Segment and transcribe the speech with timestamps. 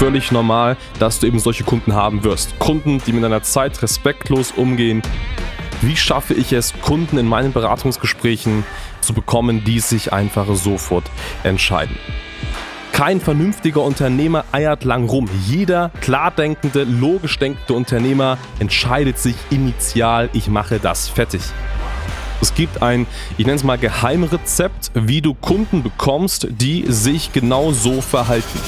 [0.00, 2.58] völlig normal, dass du eben solche Kunden haben wirst.
[2.58, 5.02] Kunden, die mit deiner Zeit respektlos umgehen.
[5.82, 8.64] Wie schaffe ich es, Kunden in meinen Beratungsgesprächen
[9.02, 11.04] zu bekommen, die sich einfach sofort
[11.42, 11.98] entscheiden?
[12.92, 15.28] Kein vernünftiger Unternehmer eiert lang rum.
[15.46, 21.42] Jeder klar denkende, logisch denkende Unternehmer entscheidet sich initial, ich mache das fertig.
[22.40, 23.06] Es gibt ein,
[23.36, 28.58] ich nenne es mal Geheimrezept, wie du Kunden bekommst, die sich genau so verhalten.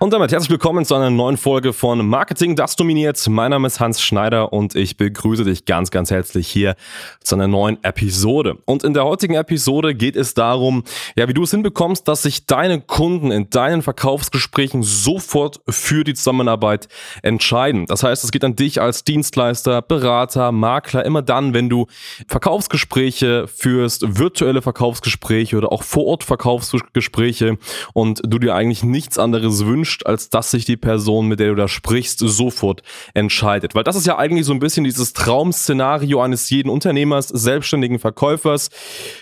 [0.00, 3.26] Und damit herzlich willkommen zu einer neuen Folge von Marketing, das dominiert.
[3.28, 6.74] Mein Name ist Hans Schneider und ich begrüße dich ganz, ganz herzlich hier
[7.20, 8.58] zu einer neuen Episode.
[8.66, 10.82] Und in der heutigen Episode geht es darum,
[11.16, 16.14] ja, wie du es hinbekommst, dass sich deine Kunden in deinen Verkaufsgesprächen sofort für die
[16.14, 16.88] Zusammenarbeit
[17.22, 17.86] entscheiden.
[17.86, 21.86] Das heißt, es geht an dich als Dienstleister, Berater, Makler, immer dann, wenn du
[22.28, 27.58] Verkaufsgespräche führst, virtuelle Verkaufsgespräche oder auch vor Ort Verkaufsgespräche
[27.94, 31.48] und du dir eigentlich nichts anderes wünschst, wünscht, als dass sich die Person, mit der
[31.50, 32.82] du da sprichst, sofort
[33.14, 33.74] entscheidet.
[33.74, 38.70] Weil das ist ja eigentlich so ein bisschen dieses Traum-Szenario eines jeden Unternehmers, selbstständigen Verkäufers.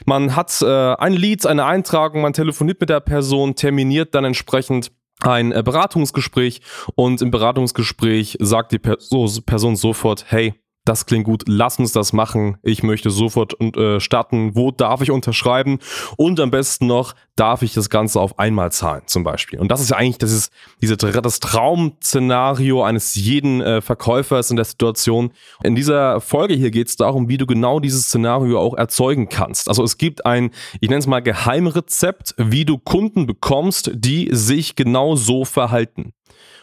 [0.06, 4.92] Man hat äh, ein Lead, eine Eintragung, man telefoniert mit der Person, terminiert dann entsprechend
[5.20, 6.62] ein äh, Beratungsgespräch
[6.94, 12.58] und im Beratungsgespräch sagt die Person sofort, hey, das klingt gut, lass uns das machen.
[12.62, 14.56] Ich möchte sofort äh, starten.
[14.56, 15.78] Wo darf ich unterschreiben?
[16.16, 19.58] Und am besten noch, darf ich das Ganze auf einmal zahlen, zum Beispiel.
[19.58, 20.52] Und das ist ja eigentlich das, ist
[20.83, 25.33] diese, das Traum-Szenario eines jeden äh, Verkäufers in der Situation.
[25.62, 29.69] In dieser Folge hier geht es darum, wie du genau dieses Szenario auch erzeugen kannst.
[29.69, 34.74] Also es gibt ein, ich nenne es mal Geheimrezept, wie du Kunden bekommst, die sich
[34.74, 36.12] genau so verhalten.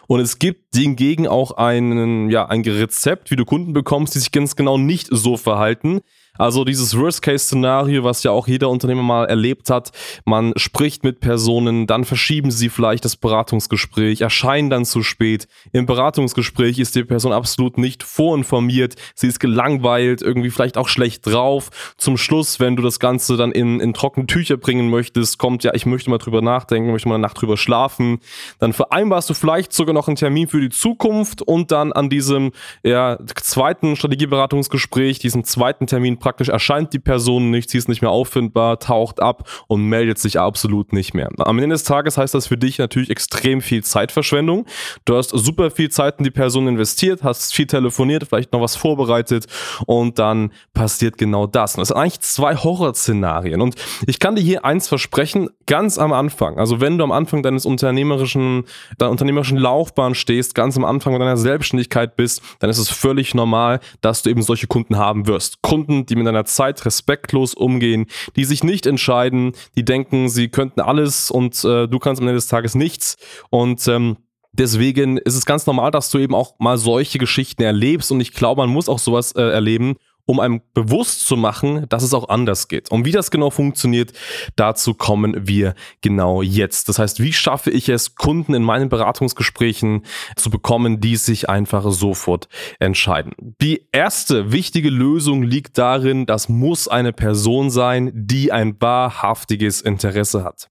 [0.10, 4.32] Und es gibt hingegen auch einen, ja, ein Rezept, wie du Kunden bekommst, die sich
[4.32, 6.02] ganz genau nicht so verhalten.
[6.40, 9.92] Also dieses Worst-Case-Szenario, was ja auch jeder Unternehmer mal erlebt hat.
[10.24, 15.50] Man spricht mit Personen, dann verschieben sie vielleicht das Beratungsgespräch, erscheinen dann zu spät.
[15.74, 18.96] Im Beratungsgespräch ist die Person absolut nicht vorinformiert.
[19.16, 21.72] Sie ist gelangweilt, irgendwie vielleicht auch schlecht drauf.
[21.98, 25.74] Zum Schluss, wenn du das Ganze dann in, in trockene Tücher bringen möchtest, kommt ja,
[25.74, 28.20] ich möchte mal drüber nachdenken, möchte mal eine Nacht drüber schlafen.
[28.60, 32.54] Dann vereinbarst du vielleicht sogar noch einen Termin für die Zukunft und dann an diesem
[32.82, 38.12] ja, zweiten Strategieberatungsgespräch, diesem zweiten Termin praktisch erscheint die Person nicht, sie ist nicht mehr
[38.12, 41.28] auffindbar, taucht ab und meldet sich absolut nicht mehr.
[41.40, 44.68] Am Ende des Tages heißt das für dich natürlich extrem viel Zeitverschwendung.
[45.06, 48.76] Du hast super viel Zeit in die Person investiert, hast viel telefoniert, vielleicht noch was
[48.76, 49.48] vorbereitet
[49.88, 51.74] und dann passiert genau das.
[51.74, 53.60] Und das sind eigentlich zwei Horrorszenarien.
[53.60, 53.74] Und
[54.06, 57.66] ich kann dir hier eins versprechen, ganz am Anfang, also wenn du am Anfang deines
[57.66, 58.66] unternehmerischen,
[59.00, 63.80] deiner unternehmerischen Laufbahn stehst, ganz am Anfang deiner Selbstständigkeit bist, dann ist es völlig normal,
[64.02, 65.64] dass du eben solche Kunden haben wirst.
[65.64, 70.82] Kunden, die mit deiner Zeit respektlos umgehen, die sich nicht entscheiden, die denken, sie könnten
[70.82, 73.18] alles und äh, du kannst am Ende des Tages nichts.
[73.50, 74.18] Und ähm,
[74.52, 78.12] deswegen ist es ganz normal, dass du eben auch mal solche Geschichten erlebst.
[78.12, 79.96] Und ich glaube, man muss auch sowas äh, erleben,
[80.30, 82.92] um einem bewusst zu machen, dass es auch anders geht.
[82.92, 84.14] Und wie das genau funktioniert,
[84.56, 86.88] dazu kommen wir genau jetzt.
[86.88, 91.84] Das heißt, wie schaffe ich es, Kunden in meinen Beratungsgesprächen zu bekommen, die sich einfach
[91.90, 92.48] sofort
[92.78, 93.34] entscheiden?
[93.60, 100.44] Die erste wichtige Lösung liegt darin, das muss eine Person sein, die ein wahrhaftiges Interesse
[100.44, 100.70] hat.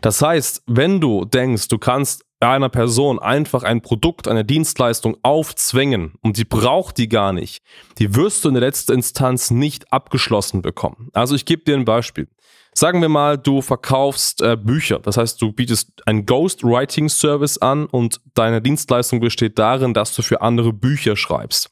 [0.00, 6.14] Das heißt, wenn du denkst, du kannst einer Person einfach ein Produkt, eine Dienstleistung aufzwängen
[6.22, 7.62] und die braucht die gar nicht,
[7.98, 11.08] die wirst du in der letzten Instanz nicht abgeschlossen bekommen.
[11.12, 12.28] Also ich gebe dir ein Beispiel.
[12.76, 14.98] Sagen wir mal, du verkaufst äh, Bücher.
[14.98, 20.22] Das heißt, du bietest einen Ghostwriting Service an und deine Dienstleistung besteht darin, dass du
[20.22, 21.70] für andere Bücher schreibst.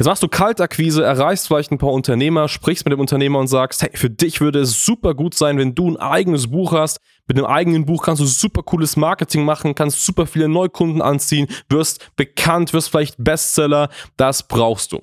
[0.00, 3.82] Jetzt machst du Kaltakquise, erreichst vielleicht ein paar Unternehmer, sprichst mit dem Unternehmer und sagst,
[3.82, 7.00] hey, für dich würde es super gut sein, wenn du ein eigenes Buch hast.
[7.30, 11.46] Mit einem eigenen Buch kannst du super cooles Marketing machen, kannst super viele Neukunden anziehen,
[11.68, 13.88] wirst bekannt, wirst vielleicht Bestseller.
[14.16, 14.98] Das brauchst du.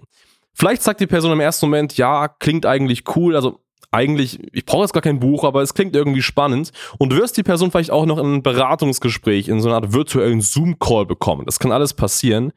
[0.51, 3.61] Vielleicht sagt die Person im ersten Moment, ja, klingt eigentlich cool, also
[3.91, 7.37] eigentlich, ich brauche jetzt gar kein Buch, aber es klingt irgendwie spannend und du wirst
[7.37, 11.45] die Person vielleicht auch noch in ein Beratungsgespräch, in so einer Art virtuellen Zoom-Call bekommen.
[11.45, 12.51] Das kann alles passieren.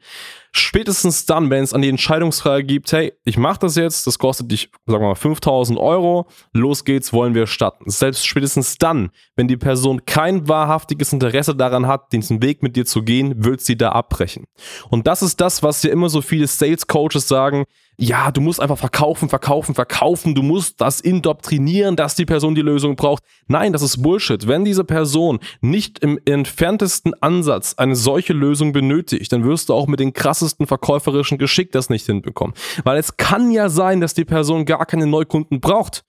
[0.53, 4.51] Spätestens dann, wenn es an die Entscheidungsfrage gibt, hey, ich mache das jetzt, das kostet
[4.51, 7.89] dich, sagen wir mal, 5000 Euro, los geht's, wollen wir starten.
[7.89, 12.85] Selbst spätestens dann, wenn die Person kein wahrhaftiges Interesse daran hat, diesen Weg mit dir
[12.85, 14.45] zu gehen, wird sie da abbrechen.
[14.89, 17.65] Und das ist das, was ja immer so viele Sales Coaches sagen,
[17.97, 22.63] ja, du musst einfach verkaufen, verkaufen, verkaufen, du musst das indoktrinieren, dass die Person die
[22.63, 23.23] Lösung braucht.
[23.47, 24.47] Nein, das ist Bullshit.
[24.47, 29.85] Wenn diese Person nicht im entferntesten Ansatz eine solche Lösung benötigt, dann wirst du auch
[29.85, 32.55] mit den krassesten verkäuferischen Geschick das nicht hinbekommen.
[32.83, 36.03] Weil es kann ja sein, dass die Person gar keine Neukunden braucht.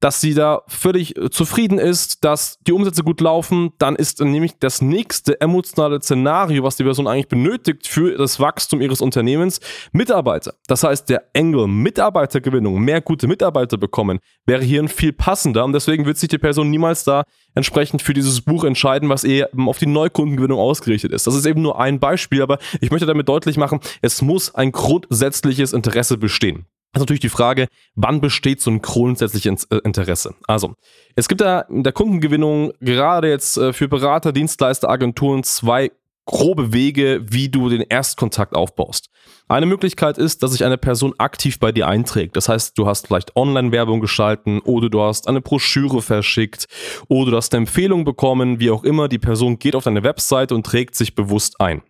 [0.00, 4.58] Dass sie da völlig äh, zufrieden ist, dass die Umsätze gut laufen, dann ist nämlich
[4.58, 9.60] das nächste emotionale Szenario, was die Person eigentlich benötigt für das Wachstum ihres Unternehmens,
[9.92, 10.54] Mitarbeiter.
[10.66, 15.72] Das heißt, der Engel Mitarbeitergewinnung, mehr gute Mitarbeiter bekommen, wäre hier ein viel passender und
[15.72, 19.78] deswegen wird sich die Person niemals da entsprechend für dieses Buch entscheiden, was eher auf
[19.78, 21.26] die Neukundengewinnung ausgerichtet ist.
[21.26, 24.72] Das ist eben nur ein Beispiel, aber ich möchte damit deutlich machen, es muss ein
[24.72, 26.66] grundsätzliches Interesse bestehen.
[26.96, 30.34] Ist natürlich die Frage, wann besteht so ein grundsätzliches äh, Interesse?
[30.46, 30.74] Also,
[31.14, 35.90] es gibt da in der Kundengewinnung gerade jetzt äh, für Berater, Dienstleister, Agenturen zwei
[36.26, 39.10] grobe Wege, wie du den Erstkontakt aufbaust.
[39.48, 42.36] Eine Möglichkeit ist, dass sich eine Person aktiv bei dir einträgt.
[42.36, 46.66] Das heißt, du hast vielleicht Online-Werbung geschalten oder du hast eine Broschüre verschickt
[47.08, 49.08] oder du hast eine Empfehlung bekommen, wie auch immer.
[49.08, 51.82] Die Person geht auf deine Webseite und trägt sich bewusst ein.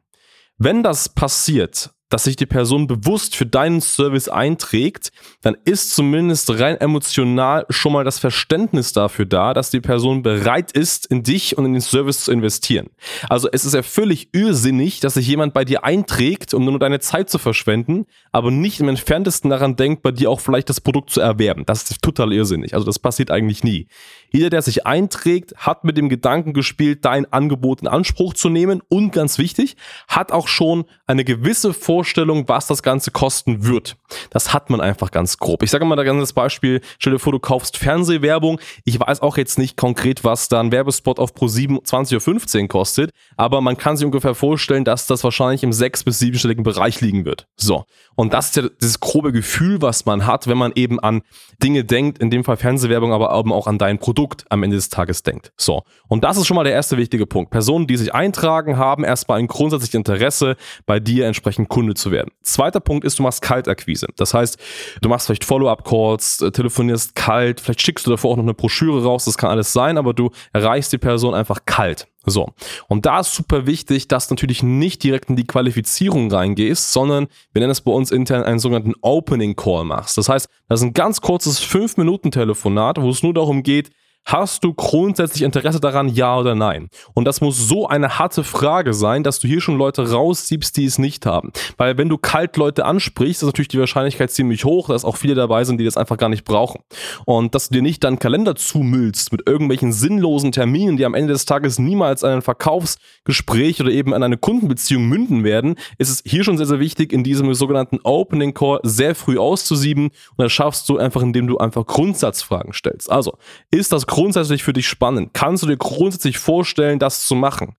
[0.58, 5.10] Wenn das passiert, dass sich die Person bewusst für deinen Service einträgt,
[5.42, 10.72] dann ist zumindest rein emotional schon mal das Verständnis dafür da, dass die Person bereit
[10.72, 12.90] ist, in dich und in den Service zu investieren.
[13.28, 17.00] Also es ist ja völlig irrsinnig, dass sich jemand bei dir einträgt, um nur deine
[17.00, 21.10] Zeit zu verschwenden, aber nicht im entferntesten daran denkt, bei dir auch vielleicht das Produkt
[21.10, 21.64] zu erwerben.
[21.66, 22.74] Das ist total irrsinnig.
[22.74, 23.88] Also das passiert eigentlich nie.
[24.30, 28.82] Jeder, der sich einträgt, hat mit dem Gedanken gespielt, dein Angebot in Anspruch zu nehmen
[28.88, 29.76] und ganz wichtig,
[30.08, 33.96] hat auch schon eine gewisse Vorstellung, was das Ganze kosten wird.
[34.28, 35.62] Das hat man einfach ganz grob.
[35.62, 38.60] Ich sage mal da ganz Beispiel, stell dir vor, du kaufst Fernsehwerbung.
[38.84, 42.68] Ich weiß auch jetzt nicht konkret, was da ein Werbespot auf Pro 7 20.15 Uhr
[42.68, 47.00] kostet, aber man kann sich ungefähr vorstellen, dass das wahrscheinlich im sechs- bis siebenstelligen Bereich
[47.00, 47.46] liegen wird.
[47.56, 47.86] So.
[48.14, 51.22] Und das ist ja dieses grobe Gefühl, was man hat, wenn man eben an
[51.62, 54.90] Dinge denkt, in dem Fall Fernsehwerbung, aber eben auch an dein Produkt am Ende des
[54.90, 55.52] Tages denkt.
[55.56, 55.82] So.
[56.08, 57.50] Und das ist schon mal der erste wichtige Punkt.
[57.50, 62.32] Personen, die sich eintragen, haben erstmal ein grundsätzliches Interesse, bei dir entsprechend Kunde zu werden.
[62.42, 64.08] Zweiter Punkt ist, du machst Kaltakquise.
[64.16, 64.58] Das heißt,
[65.00, 69.04] du machst vielleicht Follow-up-Calls, äh, telefonierst kalt, vielleicht schickst du davor auch noch eine Broschüre
[69.04, 72.08] raus, das kann alles sein, aber du erreichst die Person einfach kalt.
[72.28, 72.48] So.
[72.88, 77.28] Und da ist super wichtig, dass du natürlich nicht direkt in die Qualifizierung reingehst, sondern
[77.52, 80.18] wir nennen es bei uns intern einen sogenannten Opening Call machst.
[80.18, 83.90] Das heißt, das ist ein ganz kurzes 5-Minuten-Telefonat, wo es nur darum geht,
[84.26, 86.88] Hast du grundsätzlich Interesse daran, ja oder nein?
[87.14, 90.84] Und das muss so eine harte Frage sein, dass du hier schon Leute raussiebst, die
[90.84, 91.52] es nicht haben.
[91.76, 95.36] Weil wenn du kalt Leute ansprichst, ist natürlich die Wahrscheinlichkeit ziemlich hoch, dass auch viele
[95.36, 96.80] dabei sind, die das einfach gar nicht brauchen.
[97.24, 101.32] Und dass du dir nicht deinen Kalender zumüllst mit irgendwelchen sinnlosen Terminen, die am Ende
[101.32, 106.22] des Tages niemals an ein Verkaufsgespräch oder eben an eine Kundenbeziehung münden werden, ist es
[106.26, 110.06] hier schon sehr, sehr wichtig, in diesem sogenannten Opening Call sehr früh auszusieben.
[110.06, 113.08] Und das schaffst du einfach, indem du einfach Grundsatzfragen stellst.
[113.08, 113.38] Also,
[113.70, 115.34] ist das grundsätzlich für dich spannend?
[115.34, 117.76] Kannst du dir grundsätzlich vorstellen, das zu machen?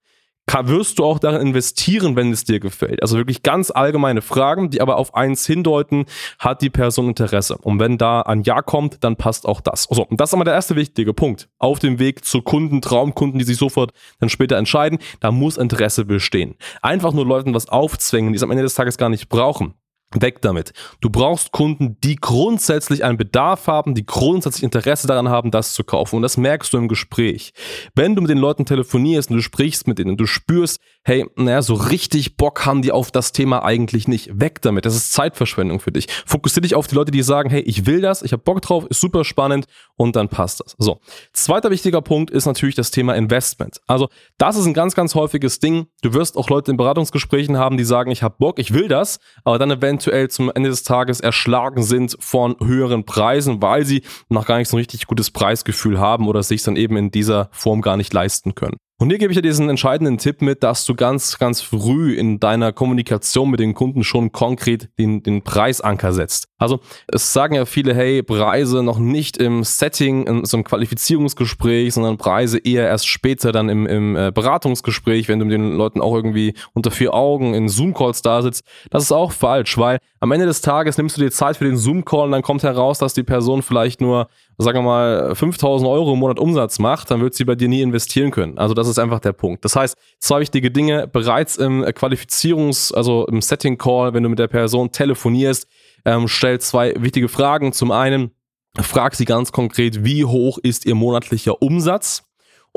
[0.63, 3.01] wirst du auch darin investieren, wenn es dir gefällt?
[3.01, 6.05] Also wirklich ganz allgemeine Fragen, die aber auf eins hindeuten,
[6.37, 7.57] hat die Person Interesse?
[7.57, 9.87] Und wenn da ein Ja kommt, dann passt auch das.
[9.89, 11.49] So, und das ist aber der erste wichtige Punkt.
[11.57, 16.05] Auf dem Weg zu Kunden, Traumkunden, die sich sofort dann später entscheiden, da muss Interesse
[16.05, 16.55] bestehen.
[16.83, 19.73] Einfach nur Leuten was aufzwängen, die es am Ende des Tages gar nicht brauchen.
[20.13, 20.71] Weg damit.
[21.01, 25.83] Du brauchst Kunden, die grundsätzlich einen Bedarf haben, die grundsätzlich Interesse daran haben, das zu
[25.83, 26.15] kaufen.
[26.15, 27.53] Und das merkst du im Gespräch.
[27.93, 31.25] Wenn du mit den Leuten telefonierst und du sprichst mit denen und du spürst, hey,
[31.37, 34.41] naja, so richtig Bock haben die auf das Thema eigentlich nicht.
[34.41, 34.85] Weg damit.
[34.85, 36.07] Das ist Zeitverschwendung für dich.
[36.25, 38.85] Fokussiere dich auf die Leute, die sagen, hey, ich will das, ich habe Bock drauf,
[38.89, 40.75] ist super spannend und dann passt das.
[40.77, 40.99] So.
[41.31, 43.79] Zweiter wichtiger Punkt ist natürlich das Thema Investment.
[43.87, 45.87] Also, das ist ein ganz, ganz häufiges Ding.
[46.01, 49.21] Du wirst auch Leute in Beratungsgesprächen haben, die sagen, ich habe Bock, ich will das,
[49.45, 54.45] aber dann eventuell zum Ende des Tages erschlagen sind von höheren Preisen, weil sie noch
[54.45, 57.81] gar nicht so ein richtig gutes Preisgefühl haben oder sich dann eben in dieser Form
[57.81, 58.75] gar nicht leisten können.
[58.99, 62.39] Und hier gebe ich dir diesen entscheidenden Tipp mit, dass du ganz, ganz früh in
[62.39, 66.47] deiner Kommunikation mit den Kunden schon konkret den, den Preisanker setzt.
[66.57, 71.93] Also es sagen ja viele, hey, Preise noch nicht im Setting, in so einem Qualifizierungsgespräch,
[71.93, 76.01] sondern Preise eher erst später dann im, im äh, Beratungsgespräch, wenn du mit den Leuten
[76.01, 78.65] auch irgendwie unter vier Augen in Zoom-Calls da sitzt.
[78.89, 81.77] Das ist auch falsch, weil am Ende des Tages nimmst du dir Zeit für den
[81.77, 84.27] Zoom-Call und dann kommt heraus, dass die Person vielleicht nur
[84.57, 87.81] sagen wir mal, 5000 Euro im Monat Umsatz macht, dann wird sie bei dir nie
[87.81, 88.57] investieren können.
[88.57, 89.63] Also das ist einfach der Punkt.
[89.63, 94.47] Das heißt, zwei wichtige Dinge bereits im Qualifizierungs-, also im Setting-Call, wenn du mit der
[94.47, 95.67] Person telefonierst,
[96.05, 97.71] ähm, stell zwei wichtige Fragen.
[97.71, 98.31] Zum einen,
[98.79, 102.26] frag sie ganz konkret, wie hoch ist ihr monatlicher Umsatz?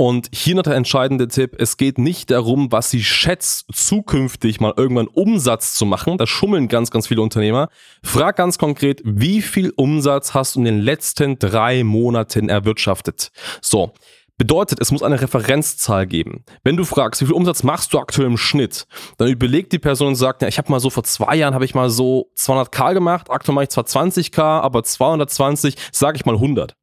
[0.00, 4.72] Und hier noch der entscheidende Tipp, es geht nicht darum, was sie schätzt, zukünftig mal
[4.74, 6.16] irgendwann Umsatz zu machen.
[6.16, 7.68] Da schummeln ganz, ganz viele Unternehmer.
[8.02, 13.30] Frag ganz konkret, wie viel Umsatz hast du in den letzten drei Monaten erwirtschaftet?
[13.60, 13.92] So.
[14.38, 16.46] Bedeutet, es muss eine Referenzzahl geben.
[16.64, 18.86] Wenn du fragst, wie viel Umsatz machst du aktuell im Schnitt,
[19.18, 21.66] dann überlegt die Person und sagt, ja, ich habe mal so vor zwei Jahren habe
[21.66, 26.36] ich mal so 200k gemacht, aktuell mache ich zwar 20k, aber 220, sage ich mal
[26.36, 26.74] 100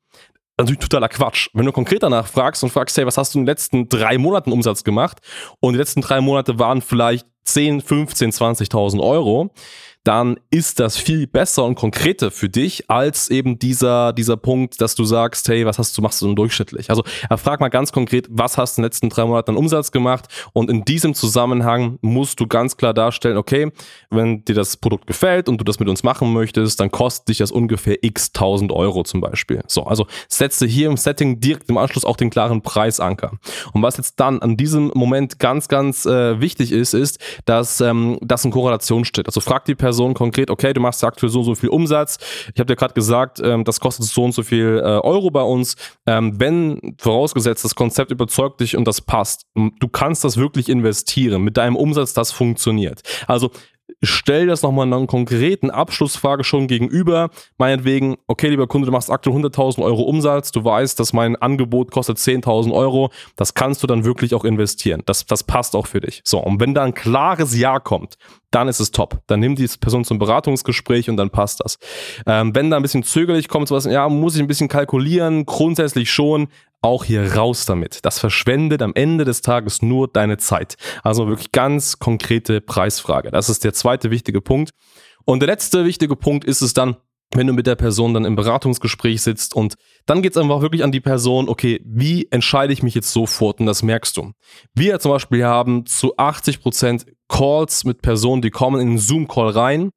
[0.57, 1.49] natürlich totaler Quatsch.
[1.53, 4.17] Wenn du konkret danach fragst und fragst, hey, was hast du in den letzten drei
[4.17, 5.19] Monaten Umsatz gemacht?
[5.59, 9.51] Und die letzten drei Monate waren vielleicht 10, 15, 20.000 Euro,
[10.07, 14.95] dann ist das viel besser und konkreter für dich als eben dieser, dieser Punkt, dass
[14.95, 16.89] du sagst, hey, was hast du, machst du denn durchschnittlich?
[16.89, 17.03] Also
[17.35, 20.29] frag mal ganz konkret, was hast du in den letzten drei Monaten an Umsatz gemacht?
[20.53, 23.69] Und in diesem Zusammenhang musst du ganz klar darstellen, okay,
[24.09, 27.39] wenn dir das Produkt gefällt und du das mit uns machen möchtest, dann kostet dich
[27.39, 29.61] das ungefähr x tausend Euro zum Beispiel.
[29.67, 33.31] So, also setze hier im Setting direkt im Anschluss auch den klaren Preisanker.
[33.73, 38.19] Und was jetzt dann an diesem Moment ganz, ganz äh, wichtig ist, ist, dass ähm,
[38.21, 39.25] das in Korrelation steht.
[39.25, 42.19] Also frag die Person, Person konkret, okay, du machst aktuell so so viel Umsatz.
[42.53, 45.41] Ich habe dir gerade gesagt, ähm, das kostet so und so viel äh, Euro bei
[45.41, 45.75] uns.
[46.05, 51.41] Ähm, wenn vorausgesetzt das Konzept überzeugt dich und das passt, du kannst das wirklich investieren
[51.41, 53.01] mit deinem Umsatz, das funktioniert.
[53.25, 53.51] Also
[54.01, 57.29] stell das nochmal einer konkreten Abschlussfrage schon gegenüber.
[57.57, 61.91] Meinetwegen, okay, lieber Kunde, du machst aktuell 100.000 Euro Umsatz, du weißt, dass mein Angebot
[61.91, 65.03] kostet 10.000 Euro, das kannst du dann wirklich auch investieren.
[65.05, 66.21] Das, das passt auch für dich.
[66.23, 68.17] So, und wenn da ein klares Ja kommt,
[68.51, 69.21] dann ist es top.
[69.27, 71.77] Dann nimm die Person zum Beratungsgespräch und dann passt das.
[72.25, 76.11] Ähm, wenn da ein bisschen zögerlich kommt, sowas, ja, muss ich ein bisschen kalkulieren, grundsätzlich
[76.11, 76.47] schon,
[76.81, 78.05] auch hier raus damit.
[78.05, 80.75] Das verschwendet am Ende des Tages nur deine Zeit.
[81.03, 83.31] Also wirklich ganz konkrete Preisfrage.
[83.31, 84.71] Das ist der zweite wichtige Punkt.
[85.25, 86.97] Und der letzte wichtige Punkt ist es dann,
[87.33, 90.83] wenn du mit der Person dann im Beratungsgespräch sitzt und dann geht es einfach wirklich
[90.83, 94.31] an die Person, okay, wie entscheide ich mich jetzt sofort und das merkst du.
[94.73, 99.89] Wir zum Beispiel haben zu 80% Calls mit Personen, die kommen in einen Zoom-Call rein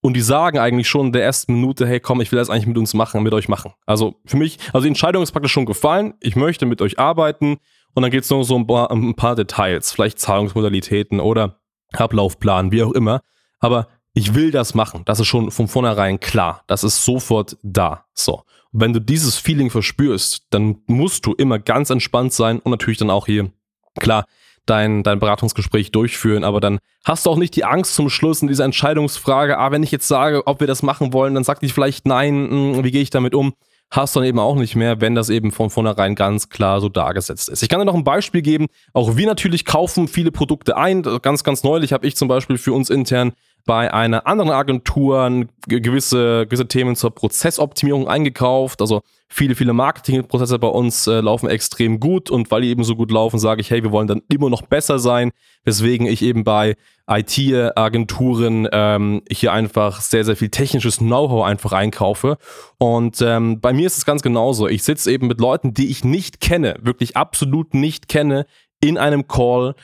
[0.00, 2.66] und die sagen eigentlich schon in der ersten Minute, hey komm, ich will das eigentlich
[2.66, 3.72] mit uns machen, mit euch machen.
[3.86, 7.58] Also für mich, also die Entscheidung ist praktisch schon gefallen, ich möchte mit euch arbeiten
[7.94, 11.60] und dann geht es nur so ein paar, ein paar Details, vielleicht Zahlungsmodalitäten oder
[11.92, 13.22] Ablaufplan, wie auch immer.
[13.58, 15.02] Aber ich will das machen.
[15.04, 16.62] Das ist schon von vornherein klar.
[16.66, 18.04] Das ist sofort da.
[18.14, 18.42] So.
[18.72, 22.98] Und wenn du dieses Feeling verspürst, dann musst du immer ganz entspannt sein und natürlich
[22.98, 23.50] dann auch hier,
[23.98, 24.26] klar,
[24.68, 28.48] dein, dein Beratungsgespräch durchführen, aber dann hast du auch nicht die Angst zum Schluss in
[28.48, 31.72] dieser Entscheidungsfrage, ah, wenn ich jetzt sage, ob wir das machen wollen, dann sagt ich
[31.72, 33.54] vielleicht nein, hm, wie gehe ich damit um?
[33.90, 36.90] Hast du dann eben auch nicht mehr, wenn das eben von vornherein ganz klar so
[36.90, 37.62] dargesetzt ist.
[37.62, 38.66] Ich kann dir noch ein Beispiel geben.
[38.92, 41.02] Auch wir natürlich kaufen viele Produkte ein.
[41.22, 43.32] Ganz, ganz neulich habe ich zum Beispiel für uns intern
[43.68, 48.80] bei einer anderen Agentur gewisse, gewisse Themen zur Prozessoptimierung eingekauft.
[48.80, 52.96] Also viele, viele Marketingprozesse bei uns äh, laufen extrem gut und weil die eben so
[52.96, 55.32] gut laufen, sage ich, hey, wir wollen dann immer noch besser sein,
[55.64, 62.38] weswegen ich eben bei IT-Agenturen ähm, hier einfach sehr, sehr viel technisches Know-how einfach einkaufe.
[62.78, 64.66] Und ähm, bei mir ist es ganz genauso.
[64.66, 68.46] Ich sitze eben mit Leuten, die ich nicht kenne, wirklich absolut nicht kenne,
[68.80, 69.74] in einem Call.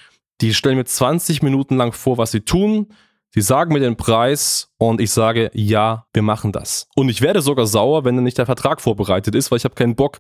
[0.40, 2.86] Die stellen mir 20 Minuten lang vor, was sie tun
[3.34, 6.86] Sie sagen mir den Preis und ich sage, ja, wir machen das.
[6.94, 9.74] Und ich werde sogar sauer, wenn dann nicht der Vertrag vorbereitet ist, weil ich habe
[9.74, 10.18] keinen Bock,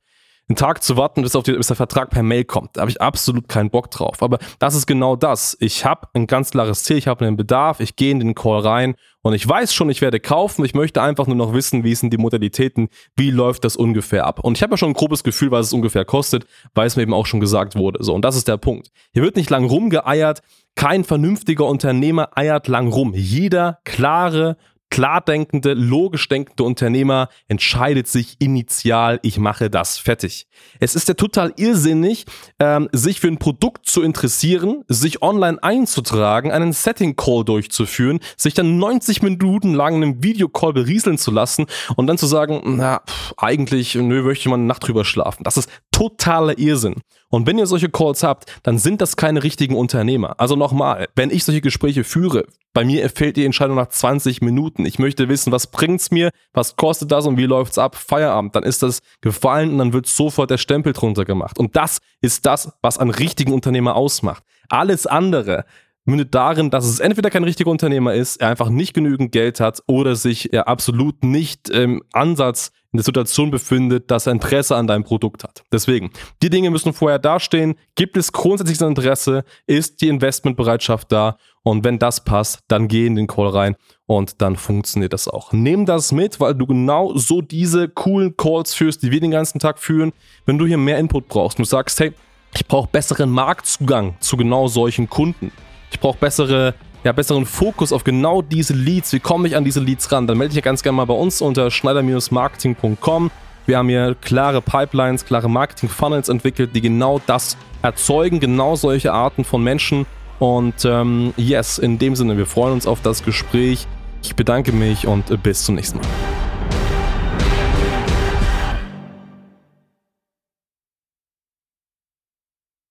[0.48, 2.76] einen Tag zu warten, bis, die, bis der Vertrag per Mail kommt.
[2.76, 4.20] Da habe ich absolut keinen Bock drauf.
[4.20, 5.56] Aber das ist genau das.
[5.60, 8.58] Ich habe ein ganz klares Ziel, ich habe einen Bedarf, ich gehe in den Call
[8.58, 10.66] rein und ich weiß schon, ich werde kaufen.
[10.66, 14.38] Ich möchte einfach nur noch wissen, wie sind die Modalitäten, wie läuft das ungefähr ab.
[14.40, 17.04] Und ich habe ja schon ein grobes Gefühl, was es ungefähr kostet, weil es mir
[17.04, 18.04] eben auch schon gesagt wurde.
[18.04, 18.90] So, und das ist der Punkt.
[19.14, 20.42] Hier wird nicht lang rumgeeiert.
[20.74, 23.14] Kein vernünftiger Unternehmer eiert lang rum.
[23.14, 24.58] Jeder klare,
[24.94, 30.46] klar denkende, logisch denkende Unternehmer entscheidet sich initial, ich mache das fertig.
[30.78, 32.26] Es ist ja total irrsinnig,
[32.60, 38.78] ähm, sich für ein Produkt zu interessieren, sich online einzutragen, einen Setting-Call durchzuführen, sich dann
[38.78, 43.34] 90 Minuten lang in einem Videocall berieseln zu lassen und dann zu sagen, na, pff,
[43.36, 45.42] eigentlich, nö, möchte mal eine Nacht drüber schlafen.
[45.42, 46.96] Das ist totaler Irrsinn.
[47.30, 50.34] Und wenn ihr solche Calls habt, dann sind das keine richtigen Unternehmer.
[50.38, 54.86] Also nochmal, wenn ich solche Gespräche führe, bei mir erfällt die Entscheidung nach 20 Minuten.
[54.86, 57.94] Ich möchte wissen, was bringt's mir, was kostet das und wie läuft's ab?
[57.94, 58.56] Feierabend.
[58.56, 61.60] Dann ist das gefallen und dann wird sofort der Stempel drunter gemacht.
[61.60, 64.42] Und das ist das, was einen richtigen Unternehmer ausmacht.
[64.68, 65.64] Alles andere
[66.04, 69.82] mündet darin, dass es entweder kein richtiger Unternehmer ist, er einfach nicht genügend Geld hat
[69.86, 74.86] oder sich er absolut nicht im Ansatz in der Situation befindet, dass er Interesse an
[74.86, 75.64] deinem Produkt hat.
[75.72, 76.10] Deswegen,
[76.42, 77.74] die Dinge müssen vorher dastehen.
[77.96, 79.44] Gibt es grundsätzlich ein Interesse?
[79.66, 81.36] Ist die Investmentbereitschaft da?
[81.64, 83.74] Und wenn das passt, dann geh in den Call rein
[84.06, 85.52] und dann funktioniert das auch.
[85.52, 89.58] Nimm das mit, weil du genau so diese coolen Calls führst, die wir den ganzen
[89.58, 90.12] Tag führen.
[90.46, 92.12] Wenn du hier mehr Input brauchst und du sagst, hey,
[92.54, 95.50] ich brauche besseren Marktzugang zu genau solchen Kunden.
[95.94, 96.74] Ich brauche bessere
[97.04, 99.12] ja, besseren Fokus auf genau diese Leads.
[99.12, 100.26] Wie komme ich an diese Leads ran?
[100.26, 103.30] Dann melde dich ja ganz gerne mal bei uns unter schneider-marketing.com.
[103.66, 109.44] Wir haben hier klare Pipelines, klare Marketing-Funnels entwickelt, die genau das erzeugen, genau solche Arten
[109.44, 110.06] von Menschen.
[110.38, 113.86] Und ähm, yes, in dem Sinne, wir freuen uns auf das Gespräch.
[114.22, 116.06] Ich bedanke mich und bis zum nächsten Mal.